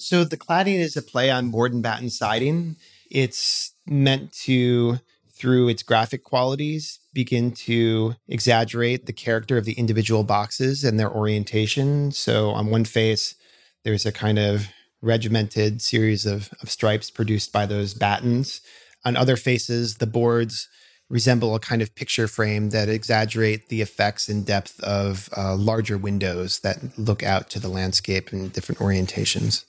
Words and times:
So 0.00 0.24
the 0.24 0.38
cladding 0.38 0.78
is 0.78 0.96
a 0.96 1.02
play 1.02 1.30
on 1.30 1.50
board 1.50 1.74
and 1.74 1.82
batten 1.82 2.08
siding. 2.08 2.76
It's 3.10 3.74
meant 3.86 4.32
to, 4.44 4.98
through 5.30 5.68
its 5.68 5.82
graphic 5.82 6.24
qualities, 6.24 7.00
begin 7.12 7.52
to 7.66 8.14
exaggerate 8.26 9.04
the 9.04 9.12
character 9.12 9.58
of 9.58 9.66
the 9.66 9.74
individual 9.74 10.24
boxes 10.24 10.84
and 10.84 10.98
their 10.98 11.10
orientation. 11.10 12.12
So 12.12 12.48
on 12.48 12.70
one 12.70 12.86
face, 12.86 13.34
there's 13.84 14.06
a 14.06 14.12
kind 14.12 14.38
of 14.38 14.68
regimented 15.02 15.82
series 15.82 16.24
of, 16.24 16.50
of 16.62 16.70
stripes 16.70 17.10
produced 17.10 17.52
by 17.52 17.66
those 17.66 17.92
battens. 17.92 18.62
On 19.04 19.16
other 19.16 19.36
faces, 19.36 19.96
the 19.96 20.06
boards 20.06 20.66
resemble 21.10 21.54
a 21.54 21.60
kind 21.60 21.82
of 21.82 21.94
picture 21.94 22.26
frame 22.26 22.70
that 22.70 22.88
exaggerate 22.88 23.68
the 23.68 23.82
effects 23.82 24.30
and 24.30 24.46
depth 24.46 24.80
of 24.80 25.28
uh, 25.36 25.56
larger 25.56 25.98
windows 25.98 26.60
that 26.60 26.78
look 26.98 27.22
out 27.22 27.50
to 27.50 27.60
the 27.60 27.68
landscape 27.68 28.32
in 28.32 28.48
different 28.48 28.78
orientations. 28.78 29.64